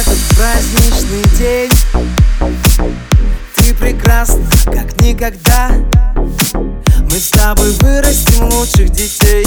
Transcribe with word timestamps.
этот 0.00 0.18
праздничный 0.36 1.24
день. 1.38 1.70
Ты 3.56 3.74
прекрасна, 3.74 4.44
как 4.64 5.00
никогда. 5.00 5.70
Мы 7.10 7.18
с 7.18 7.28
тобой 7.30 7.72
вырастим 7.80 8.44
лучших 8.44 8.90
детей. 8.90 9.44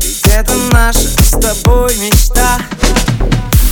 Ведь 0.00 0.24
это 0.32 0.54
наша 0.72 0.98
с 0.98 1.30
тобой 1.30 1.94
мечта. 1.96 2.58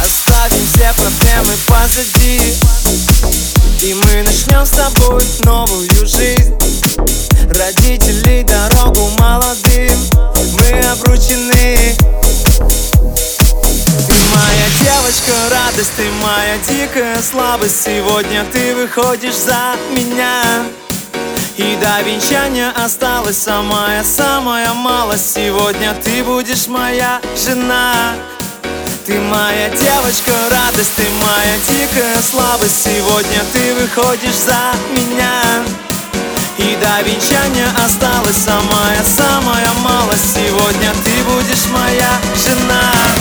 Оставим 0.01 0.65
все 0.69 0.93
проблемы 0.95 1.55
позади. 1.67 2.55
И 3.83 3.95
мы 3.95 4.23
начнем 4.23 4.65
с 4.65 4.71
тобой 4.71 5.25
новую 5.45 6.07
жизнь. 6.07 6.55
Родителей 7.59 8.45
дорогу 8.45 9.11
молодым. 9.19 9.99
Мы 10.53 10.81
обручены 10.93 11.97
девочка, 15.13 15.33
радость, 15.51 15.93
ты 15.97 16.05
моя 16.23 16.59
дикая 16.67 17.21
слабость. 17.21 17.83
Сегодня 17.85 18.45
ты 18.53 18.75
выходишь 18.75 19.35
за 19.35 19.75
меня. 19.91 20.65
И 21.57 21.77
до 21.81 22.01
венчания 22.03 22.71
осталась 22.71 23.37
самая-самая 23.39 24.73
малость. 24.73 25.35
Сегодня 25.35 25.95
ты 26.03 26.25
будешь 26.25 26.67
моя 26.67 27.21
жена. 27.37 28.15
Ты 29.07 29.19
моя 29.21 29.69
девочка, 29.71 30.33
радость, 30.51 30.95
ты 30.97 31.05
моя 31.21 31.59
дикая 31.67 32.17
слабость. 32.23 32.85
Сегодня 32.85 33.41
ты 33.53 33.75
выходишь 33.75 34.37
за 34.47 34.73
меня. 34.93 35.43
И 36.59 36.77
до 36.77 37.03
венчания 37.03 37.69
осталась 37.85 38.37
самая-самая 38.37 39.73
малость. 39.85 40.35
Сегодня 40.35 40.93
ты 41.05 41.23
будешь 41.25 41.67
моя 41.67 42.19
жена 42.43 43.12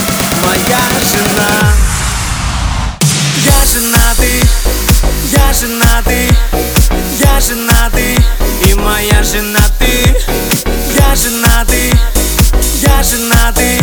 я 13.02 13.08
женатый 13.08 13.80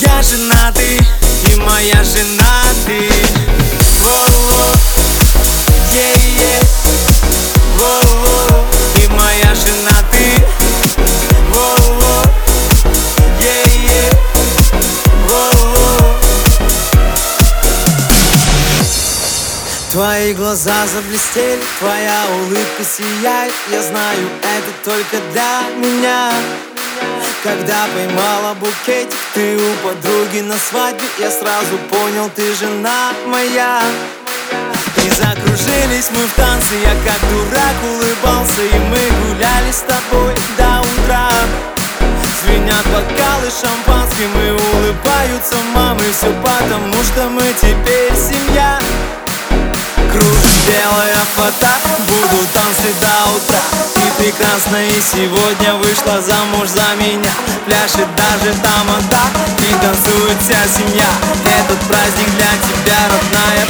я 0.00 0.22
женатый 0.22 0.98
и 1.50 1.54
моя 1.56 2.02
жена 2.02 2.64
ты. 2.84 3.08
Воу-воу, 4.02 4.74
е-е 5.92 6.60
Воу-воу, 7.78 8.64
и 9.02 9.06
моя 9.08 9.54
жена 9.54 9.98
ты. 10.10 10.44
Воу-воу, 11.52 12.26
е-е 13.40 14.10
Воу-воу 15.28 16.14
Твои 19.92 20.32
глаза 20.34 20.86
заблестели, 20.92 21.62
твоя 21.78 22.24
улыбка 22.42 22.82
сияет. 22.84 23.54
Я 23.70 23.82
знаю, 23.82 24.28
это 24.42 24.90
только 24.90 25.20
для 25.32 25.62
меня 25.78 26.32
когда 27.44 27.86
поймала 27.94 28.54
букетик 28.54 29.20
ты 29.34 29.56
у 29.56 29.86
подруги 29.86 30.40
на 30.40 30.56
свадьбе 30.56 31.04
Я 31.18 31.30
сразу 31.30 31.76
понял, 31.90 32.30
ты 32.34 32.54
жена 32.54 33.12
моя. 33.26 33.82
И 34.96 35.10
закружились 35.10 36.08
мы 36.10 36.24
в 36.24 36.32
танце, 36.34 36.74
я 36.82 36.94
как 37.04 37.20
дурак 37.28 37.76
улыбался 37.92 38.62
И 38.62 38.78
мы 38.78 38.98
гуляли 39.26 39.70
с 39.70 39.80
тобой 39.80 40.34
до 40.56 40.80
утра. 40.80 41.28
Звенят 42.42 42.86
бокалы 42.86 43.50
шампанским 43.50 44.30
и 44.40 44.50
улыбаются 44.50 45.56
мамы 45.74 46.04
Все 46.16 46.32
потому, 46.42 46.94
что 47.04 47.28
мы 47.28 47.44
теперь 47.60 48.14
семья. 48.16 48.78
Кружит 50.12 50.58
белая 50.66 51.16
фото, 51.36 51.76
буду 52.06 52.46
танцы 52.52 52.88
до 53.00 53.36
утра 53.36 53.93
прекрасна 54.24 54.82
и 54.82 55.00
сегодня 55.02 55.74
вышла 55.74 56.20
замуж 56.22 56.68
за 56.68 56.94
меня. 56.96 57.34
Пляшет 57.66 58.08
даже 58.16 58.54
тамада, 58.62 59.24
и 59.58 59.72
танцует 59.84 60.38
вся 60.40 60.64
семья. 60.66 61.10
Этот 61.44 61.78
праздник 61.88 62.30
для 62.36 62.52
тебя, 62.64 62.98
родная 63.10 63.66